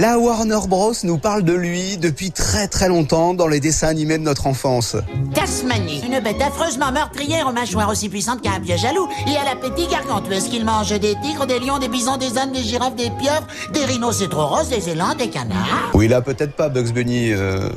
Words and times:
La 0.00 0.18
Warner 0.18 0.58
Bros 0.66 0.92
nous 1.04 1.18
parle 1.18 1.44
de 1.44 1.52
lui 1.52 1.98
depuis 1.98 2.32
très 2.32 2.66
très 2.66 2.88
longtemps 2.88 3.32
dans 3.32 3.46
les 3.46 3.60
dessins 3.60 3.86
animés 3.86 4.18
de 4.18 4.24
notre 4.24 4.48
enfance. 4.48 4.96
Tasmanie, 5.32 6.02
une 6.04 6.18
bête 6.18 6.42
affreusement 6.42 6.90
meurtrière 6.90 7.46
aux 7.46 7.52
mâchoires 7.52 7.88
aussi 7.88 8.08
puissantes 8.08 8.42
qu'un 8.42 8.58
vieux 8.58 8.76
jaloux 8.76 9.06
et 9.28 9.36
à 9.36 9.44
l'appétit 9.44 9.86
gargantuesque. 9.86 10.48
Il 10.52 10.64
mange 10.64 10.90
des 10.98 11.14
tigres, 11.22 11.46
des 11.46 11.60
lions, 11.60 11.78
des 11.78 11.86
bisons, 11.86 12.16
des 12.16 12.36
ânes, 12.36 12.50
des 12.50 12.64
girafes, 12.64 12.96
des 12.96 13.08
pieuvres, 13.20 13.46
des 13.72 13.84
rhinocéros, 13.84 14.68
des 14.68 14.88
élans, 14.88 15.14
des 15.14 15.30
canards. 15.30 15.92
Oui, 15.94 16.08
là 16.08 16.20
peut-être 16.20 16.56
pas 16.56 16.68
Bugs 16.68 16.90
Bunny. 16.92 17.32
euh. 17.32 17.68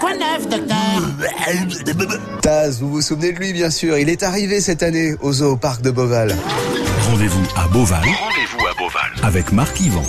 Quoi 0.00 0.12
neuf, 0.12 0.48
docteur? 0.48 0.78
Taz, 2.42 2.80
vous 2.80 2.90
vous 2.90 3.02
souvenez 3.02 3.32
de 3.32 3.38
lui 3.40 3.52
bien 3.52 3.70
sûr. 3.70 3.98
Il 3.98 4.08
est 4.08 4.22
arrivé 4.22 4.60
cette 4.60 4.84
année 4.84 5.16
au 5.20 5.32
zoo 5.32 5.56
parc 5.56 5.82
de 5.82 5.90
Beauval. 5.90 6.36
Rendez-vous 7.08 7.46
à 7.56 7.66
Beauval 7.68 8.02
Rendez-vous 8.04 8.66
à 8.66 8.74
Beauval. 8.74 9.12
avec 9.22 9.52
Marc 9.52 9.80
Yvan. 9.80 10.02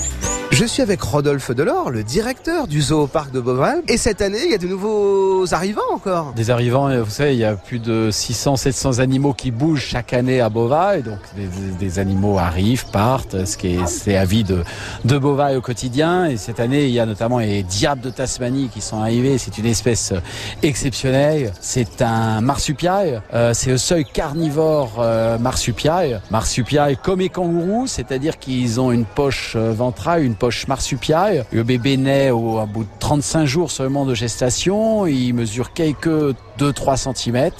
Je 0.52 0.66
suis 0.66 0.82
avec 0.84 1.02
Rodolphe 1.02 1.52
Delors, 1.52 1.90
le 1.92 2.04
directeur 2.04 2.68
du 2.68 2.82
zoo 2.82 3.08
parc 3.08 3.32
de 3.32 3.40
Beauval. 3.40 3.82
Et 3.88 3.98
cette 3.98 4.22
année, 4.22 4.42
il 4.46 4.52
y 4.52 4.54
a 4.54 4.58
de 4.60 4.68
nouveaux 4.68 5.52
arrivants 5.54 5.82
encore. 5.94 6.34
Des 6.36 6.52
arrivants, 6.52 6.88
euh, 6.90 7.02
vous 7.02 7.10
savez, 7.10 7.34
il 7.34 7.40
y 7.40 7.46
a 7.46 7.56
plus 7.56 7.80
de 7.80 8.10
600, 8.12 8.58
700 8.58 9.00
animaux 9.00 9.34
qui 9.34 9.50
bougent 9.50 9.84
chaque 9.84 10.14
année 10.14 10.40
à 10.42 10.50
Beauvais. 10.50 11.00
Et 11.00 11.02
donc, 11.04 11.18
des, 11.36 11.48
des- 11.80 12.00
animaux 12.00 12.38
arrivent, 12.38 12.86
partent, 12.92 13.46
ce 13.46 13.58
qui 13.58 13.76
est, 13.76 13.88
c'est 13.88 14.14
la 14.14 14.26
vie 14.26 14.44
de, 14.44 14.64
de 15.06 15.18
Beauvais 15.18 15.56
au 15.56 15.62
quotidien. 15.62 16.26
Et 16.26 16.36
cette 16.38 16.60
année, 16.60 16.84
il 16.86 16.92
y 16.92 17.00
a 17.00 17.06
notamment 17.06 17.40
les 17.40 17.64
diables 17.64 18.02
de 18.02 18.10
Tasmanie 18.10 18.70
qui 18.72 18.82
sont 18.82 19.00
arrivés. 19.00 19.38
C'est 19.38 19.58
une 19.58 19.66
espèce 19.66 20.12
euh, 20.12 20.20
exceptionnelle. 20.64 21.54
C'est 21.62 22.02
un 22.02 22.42
marsupial. 22.42 23.24
Euh, 23.34 23.54
c'est 23.56 23.72
le 23.72 23.78
seuil 23.78 24.04
carnivore 24.06 24.98
euh, 25.00 25.38
marsupial. 25.40 26.22
Marsupial 26.30 26.98
comme 26.98 27.20
les 27.22 27.30
kangourous, 27.30 27.88
c'est-à-dire 27.88 28.38
qu'ils 28.38 28.80
ont 28.82 28.92
une 28.92 29.06
poche 29.06 29.54
euh, 29.56 29.72
ventrale, 29.74 30.24
une 30.24 30.36
poche 30.42 30.68
marsupiale. 30.68 31.46
Le 31.52 31.62
bébé 31.62 31.98
naît 31.98 32.32
au, 32.32 32.60
au 32.60 32.66
bout 32.66 32.84
de 32.84 32.90
35 32.98 33.46
jours 33.46 33.70
seulement 33.70 34.08
de 34.08 34.16
gestation. 34.16 35.06
Il 35.06 35.36
mesure 35.36 35.72
quelques 35.72 36.34
2-3 36.60 37.14
cm. 37.14 37.52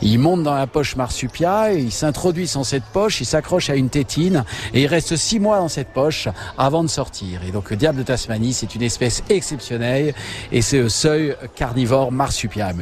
Il 0.00 0.20
monte 0.20 0.44
dans 0.44 0.54
la 0.54 0.68
poche 0.68 0.94
marsupiale, 0.94 1.80
il 1.80 1.90
s'introduit 1.90 2.48
dans 2.54 2.62
cette 2.62 2.84
poche, 2.84 3.20
il 3.20 3.24
s'accroche 3.24 3.68
à 3.68 3.74
une 3.74 3.88
tétine 3.88 4.44
et 4.72 4.82
il 4.82 4.86
reste 4.86 5.16
6 5.16 5.40
mois 5.40 5.58
dans 5.58 5.68
cette 5.68 5.92
poche 5.92 6.28
avant 6.56 6.84
de 6.84 6.88
sortir. 6.88 7.40
Et 7.48 7.50
donc 7.50 7.68
le 7.68 7.76
diable 7.76 7.98
de 7.98 8.04
Tasmanie, 8.04 8.52
c'est 8.52 8.76
une 8.76 8.82
espèce 8.82 9.24
exceptionnelle 9.28 10.14
et 10.52 10.62
c'est 10.62 10.78
le 10.78 10.88
seuil 10.88 11.34
carnivore 11.56 12.12
marsupial. 12.12 12.76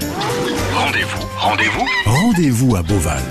Rendez-vous. 0.74 1.27
Rendez-vous. 1.38 1.86
Rendez-vous 2.05 2.77
à 2.77 2.83
Beauval. 2.83 3.22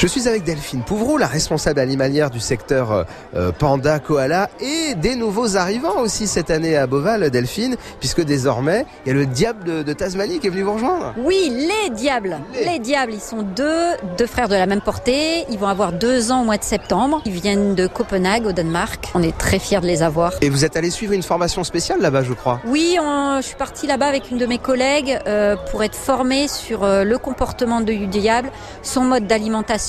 Je 0.00 0.06
suis 0.06 0.28
avec 0.28 0.44
Delphine 0.44 0.82
Pouvreau, 0.82 1.18
la 1.18 1.26
responsable 1.26 1.80
animalière 1.80 2.30
du 2.30 2.38
secteur 2.38 3.04
euh, 3.34 3.50
panda 3.50 3.98
koala 3.98 4.48
et 4.60 4.94
des 4.94 5.16
nouveaux 5.16 5.56
arrivants 5.56 5.98
aussi 5.98 6.28
cette 6.28 6.52
année 6.52 6.76
à 6.76 6.86
Beauval, 6.86 7.28
Delphine, 7.30 7.74
puisque 7.98 8.20
désormais 8.20 8.86
il 9.04 9.08
y 9.08 9.10
a 9.10 9.14
le 9.18 9.26
diable 9.26 9.64
de, 9.64 9.82
de 9.82 9.92
Tasmanie 9.92 10.38
qui 10.38 10.46
est 10.46 10.50
venu 10.50 10.62
vous 10.62 10.74
rejoindre. 10.74 11.14
Oui, 11.18 11.52
les 11.52 11.90
diables. 11.90 12.38
Les. 12.54 12.64
Les 12.74 12.78
diables, 12.78 13.12
ils 13.12 13.20
sont 13.20 13.42
deux, 13.42 13.86
deux 14.16 14.26
frères 14.28 14.48
de 14.48 14.54
la 14.54 14.66
même 14.66 14.80
portée. 14.80 15.44
Ils 15.50 15.58
vont 15.58 15.66
avoir 15.66 15.90
deux 15.92 16.30
ans 16.30 16.42
au 16.42 16.44
mois 16.44 16.58
de 16.58 16.62
septembre. 16.62 17.20
Ils 17.26 17.32
viennent 17.32 17.74
de 17.74 17.88
Copenhague, 17.88 18.46
au 18.46 18.52
Danemark. 18.52 19.08
On 19.16 19.22
est 19.24 19.36
très 19.36 19.58
fiers 19.58 19.80
de 19.80 19.86
les 19.86 20.04
avoir. 20.04 20.32
Et 20.42 20.48
vous 20.48 20.64
êtes 20.64 20.76
allé 20.76 20.90
suivre 20.90 21.12
une 21.12 21.24
formation 21.24 21.64
spéciale 21.64 22.00
là-bas, 22.00 22.22
je 22.22 22.34
crois. 22.34 22.60
Oui, 22.66 22.96
on- 23.02 23.38
je 23.40 23.46
suis 23.46 23.56
partie 23.56 23.88
là-bas 23.88 24.06
avec 24.06 24.30
une 24.30 24.38
de 24.38 24.46
mes 24.46 24.58
collègues 24.58 25.18
euh, 25.26 25.56
pour 25.72 25.82
être 25.82 25.96
formée 25.96 26.46
sur 26.46 26.84
euh, 26.84 27.02
le 27.02 27.18
comportement 27.18 27.80
du 27.80 28.06
diable, 28.06 28.52
son 28.84 29.00
mode 29.02 29.26
d'alimentation. 29.26 29.87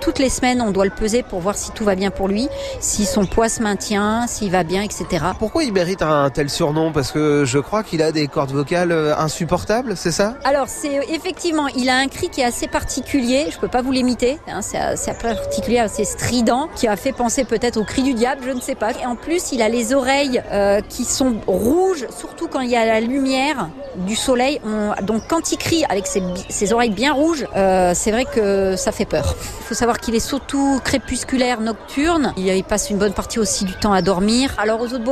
Toutes 0.00 0.18
les 0.18 0.28
semaines, 0.28 0.60
on 0.60 0.70
doit 0.70 0.84
le 0.84 0.90
peser 0.90 1.22
pour 1.22 1.40
voir 1.40 1.56
si 1.56 1.70
tout 1.72 1.84
va 1.84 1.94
bien 1.94 2.10
pour 2.10 2.28
lui, 2.28 2.48
si 2.80 3.04
son 3.04 3.26
poids 3.26 3.48
se 3.48 3.62
maintient, 3.62 4.26
s'il 4.26 4.50
va 4.50 4.62
bien, 4.62 4.82
etc. 4.82 5.06
Pourquoi 5.38 5.64
il 5.64 5.72
mérite 5.72 6.02
un 6.02 6.30
tel 6.30 6.50
surnom? 6.50 6.92
Parce 6.92 7.12
que 7.12 7.44
je 7.44 7.58
crois 7.58 7.82
qu'il 7.82 8.02
a 8.02 8.12
des 8.12 8.26
cordes 8.26 8.52
vocales 8.52 8.92
euh, 8.92 9.16
insupportables, 9.16 9.96
c'est 9.96 10.12
ça? 10.12 10.34
Alors, 10.44 10.66
c'est 10.68 10.98
euh, 10.98 11.02
effectivement, 11.12 11.68
il 11.68 11.88
a 11.88 11.96
un 11.96 12.08
cri 12.08 12.28
qui 12.28 12.40
est 12.40 12.44
assez 12.44 12.68
particulier. 12.68 13.46
Je 13.50 13.58
peux 13.58 13.68
pas 13.68 13.82
vous 13.82 13.92
l'imiter. 13.92 14.38
Hein, 14.48 14.62
c'est 14.62 14.78
assez 14.78 15.12
particulier, 15.14 15.78
assez 15.78 16.04
strident, 16.04 16.68
qui 16.74 16.86
a 16.86 16.96
fait 16.96 17.12
penser 17.12 17.44
peut-être 17.44 17.76
au 17.76 17.84
cri 17.84 18.02
du 18.02 18.14
diable, 18.14 18.42
je 18.46 18.52
ne 18.52 18.60
sais 18.60 18.74
pas. 18.74 18.92
Et 18.92 19.06
en 19.06 19.16
plus, 19.16 19.52
il 19.52 19.62
a 19.62 19.68
les 19.68 19.94
oreilles 19.94 20.42
euh, 20.52 20.80
qui 20.88 21.04
sont 21.04 21.36
rouges, 21.46 22.06
surtout 22.16 22.48
quand 22.48 22.60
il 22.60 22.70
y 22.70 22.76
a 22.76 22.84
la 22.84 23.00
lumière 23.00 23.68
du 23.98 24.16
soleil. 24.16 24.60
On- 24.64 24.92
donc, 25.02 25.22
quand 25.28 25.52
il 25.52 25.58
crie 25.58 25.84
avec 25.88 26.06
ses, 26.06 26.72
oreilles 26.72 26.90
bien 26.90 27.12
rouges, 27.12 27.46
euh, 27.56 27.92
c'est 27.94 28.10
vrai 28.10 28.24
que 28.24 28.76
ça 28.76 28.92
fait 28.92 29.04
peur. 29.04 29.34
Il 29.60 29.64
faut 29.64 29.74
savoir 29.74 29.98
qu'il 29.98 30.14
est 30.14 30.20
surtout 30.20 30.80
crépusculaire 30.84 31.60
nocturne. 31.60 32.32
Il, 32.36 32.64
passe 32.64 32.90
une 32.90 32.98
bonne 32.98 33.12
partie 33.12 33.38
aussi 33.38 33.64
du 33.64 33.74
temps 33.74 33.92
à 33.92 34.02
dormir. 34.02 34.54
Alors, 34.58 34.80
aux 34.80 34.94
eaux 34.94 34.98
de 34.98 35.04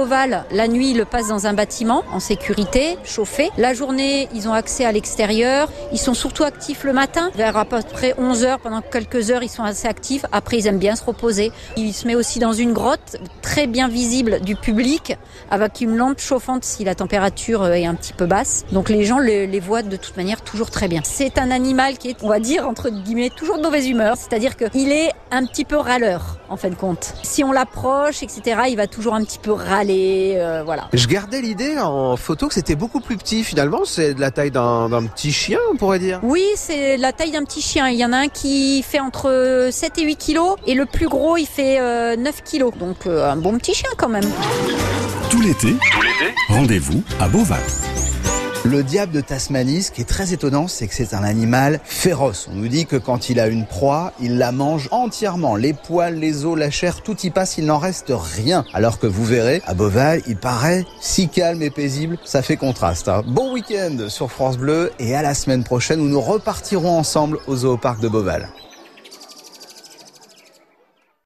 la 0.54 0.68
nuit, 0.68 0.90
il 0.90 0.98
le 0.98 1.04
passe 1.04 1.28
dans 1.28 1.46
un 1.46 1.52
bâtiment 1.52 2.04
en 2.12 2.20
sécurité, 2.20 2.96
chauffé. 3.04 3.50
La 3.58 3.74
journée, 3.74 4.28
ils 4.34 4.48
ont 4.48 4.52
accès 4.52 4.84
à 4.84 4.92
l'extérieur. 4.92 5.68
Ils 5.92 5.98
sont 5.98 6.14
surtout 6.14 6.44
actifs 6.44 6.84
le 6.84 6.92
matin, 6.92 7.30
vers 7.34 7.56
à 7.56 7.64
peu 7.64 7.80
près 7.92 8.14
11 8.18 8.44
heures. 8.44 8.60
Pendant 8.60 8.82
quelques 8.82 9.30
heures, 9.30 9.42
ils 9.42 9.48
sont 9.48 9.62
assez 9.62 9.88
actifs. 9.88 10.24
Après, 10.32 10.58
ils 10.58 10.66
aiment 10.66 10.78
bien 10.78 10.96
se 10.96 11.04
reposer. 11.04 11.52
Il 11.76 11.92
se 11.92 12.06
met 12.06 12.14
aussi 12.14 12.38
dans 12.38 12.52
une 12.52 12.72
grotte 12.72 13.16
très 13.42 13.66
bien 13.66 13.88
visible 13.88 14.40
du 14.40 14.54
public, 14.54 15.16
avec 15.50 15.80
une 15.80 15.96
lampe 15.96 16.20
chauffante 16.20 16.64
si 16.64 16.84
la 16.84 16.94
température 16.94 17.66
est 17.66 17.86
un 17.86 17.94
petit 17.94 18.12
peu 18.12 18.26
basse. 18.26 18.64
Donc 18.76 18.90
les 18.90 19.06
gens 19.06 19.20
les, 19.20 19.46
les 19.46 19.58
voient 19.58 19.80
de 19.80 19.96
toute 19.96 20.18
manière 20.18 20.42
toujours 20.42 20.70
très 20.70 20.86
bien. 20.86 21.00
C'est 21.02 21.38
un 21.38 21.50
animal 21.50 21.96
qui 21.96 22.10
est, 22.10 22.16
on 22.22 22.28
va 22.28 22.40
dire, 22.40 22.68
entre 22.68 22.90
guillemets, 22.90 23.30
toujours 23.34 23.56
de 23.56 23.62
mauvaise 23.62 23.88
humeur. 23.88 24.18
C'est-à-dire 24.18 24.54
qu'il 24.54 24.92
est 24.92 25.12
un 25.30 25.46
petit 25.46 25.64
peu 25.64 25.78
râleur, 25.78 26.36
en 26.50 26.58
fin 26.58 26.68
de 26.68 26.74
compte. 26.74 27.14
Si 27.22 27.42
on 27.42 27.52
l'approche, 27.52 28.22
etc., 28.22 28.64
il 28.68 28.76
va 28.76 28.86
toujours 28.86 29.14
un 29.14 29.24
petit 29.24 29.38
peu 29.38 29.52
râler, 29.52 30.34
euh, 30.36 30.62
voilà. 30.62 30.90
Je 30.92 31.06
gardais 31.06 31.40
l'idée 31.40 31.78
en 31.78 32.18
photo 32.18 32.48
que 32.48 32.54
c'était 32.54 32.74
beaucoup 32.74 33.00
plus 33.00 33.16
petit 33.16 33.44
finalement, 33.44 33.86
c'est 33.86 34.12
de 34.12 34.20
la 34.20 34.30
taille 34.30 34.50
d'un 34.50 35.06
petit 35.06 35.32
chien, 35.32 35.58
on 35.72 35.76
pourrait 35.76 35.98
dire. 35.98 36.20
Oui, 36.22 36.44
c'est 36.56 36.98
la 36.98 37.14
taille 37.14 37.30
d'un 37.30 37.44
petit 37.44 37.62
chien. 37.62 37.88
Il 37.88 37.96
y 37.96 38.04
en 38.04 38.12
a 38.12 38.18
un 38.18 38.28
qui 38.28 38.82
fait 38.82 39.00
entre 39.00 39.70
7 39.72 39.96
et 39.96 40.02
8 40.02 40.16
kilos 40.16 40.56
et 40.66 40.74
le 40.74 40.84
plus 40.84 41.08
gros, 41.08 41.38
il 41.38 41.46
fait 41.46 41.80
euh, 41.80 42.14
9 42.16 42.42
kilos. 42.42 42.74
Donc 42.78 43.06
euh, 43.06 43.32
un 43.32 43.36
bon 43.36 43.56
petit 43.56 43.72
chien 43.72 43.88
quand 43.96 44.10
même. 44.10 44.30
Tout 45.30 45.40
l'été, 45.40 45.74
Tout 45.92 46.02
l'été. 46.02 46.34
rendez-vous 46.50 47.02
à 47.20 47.28
Beauval. 47.28 47.62
Le 48.64 48.82
diable 48.82 49.12
de 49.12 49.20
Tasmanie, 49.20 49.82
ce 49.82 49.92
qui 49.92 50.00
est 50.00 50.04
très 50.06 50.32
étonnant, 50.32 50.66
c'est 50.66 50.88
que 50.88 50.94
c'est 50.94 51.14
un 51.14 51.22
animal 51.22 51.78
féroce. 51.84 52.48
On 52.50 52.56
nous 52.56 52.66
dit 52.66 52.84
que 52.84 52.96
quand 52.96 53.30
il 53.30 53.38
a 53.38 53.46
une 53.46 53.64
proie, 53.64 54.12
il 54.20 54.38
la 54.38 54.50
mange 54.50 54.88
entièrement. 54.90 55.54
Les 55.54 55.72
poils, 55.72 56.16
les 56.16 56.44
os, 56.44 56.58
la 56.58 56.70
chair, 56.70 57.02
tout 57.02 57.16
y 57.20 57.30
passe, 57.30 57.58
il 57.58 57.66
n'en 57.66 57.78
reste 57.78 58.12
rien. 58.12 58.64
Alors 58.74 58.98
que 58.98 59.06
vous 59.06 59.24
verrez, 59.24 59.62
à 59.66 59.74
Beauval, 59.74 60.20
il 60.26 60.36
paraît 60.36 60.84
si 61.00 61.28
calme 61.28 61.62
et 61.62 61.70
paisible, 61.70 62.18
ça 62.24 62.42
fait 62.42 62.56
contraste. 62.56 63.06
hein. 63.08 63.22
Bon 63.28 63.52
week-end 63.52 64.08
sur 64.08 64.32
France 64.32 64.58
Bleu 64.58 64.90
et 64.98 65.14
à 65.14 65.22
la 65.22 65.34
semaine 65.34 65.62
prochaine 65.62 66.00
où 66.00 66.08
nous 66.08 66.20
repartirons 66.20 66.98
ensemble 66.98 67.38
au 67.46 67.54
zoo 67.56 67.76
parc 67.76 68.00
de 68.00 68.08
Beauval. 68.08 68.48